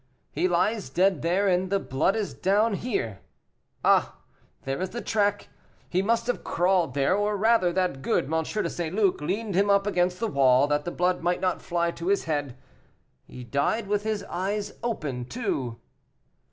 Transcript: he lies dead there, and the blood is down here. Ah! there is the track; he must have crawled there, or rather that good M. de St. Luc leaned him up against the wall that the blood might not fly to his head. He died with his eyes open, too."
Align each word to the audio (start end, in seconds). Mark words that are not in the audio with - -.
he 0.31 0.47
lies 0.47 0.89
dead 0.89 1.21
there, 1.21 1.47
and 1.47 1.69
the 1.69 1.79
blood 1.79 2.15
is 2.15 2.33
down 2.33 2.73
here. 2.73 3.19
Ah! 3.85 4.15
there 4.63 4.81
is 4.81 4.89
the 4.89 4.99
track; 4.99 5.49
he 5.87 6.01
must 6.01 6.25
have 6.25 6.43
crawled 6.43 6.95
there, 6.95 7.15
or 7.15 7.37
rather 7.37 7.71
that 7.71 8.01
good 8.01 8.25
M. 8.25 8.41
de 8.43 8.67
St. 8.71 8.95
Luc 8.95 9.21
leaned 9.21 9.53
him 9.53 9.69
up 9.69 9.85
against 9.85 10.19
the 10.19 10.25
wall 10.27 10.65
that 10.65 10.85
the 10.85 10.89
blood 10.91 11.21
might 11.21 11.39
not 11.39 11.61
fly 11.61 11.91
to 11.91 12.07
his 12.07 12.23
head. 12.23 12.57
He 13.27 13.43
died 13.43 13.85
with 13.85 14.01
his 14.01 14.23
eyes 14.23 14.73
open, 14.81 15.23
too." 15.25 15.79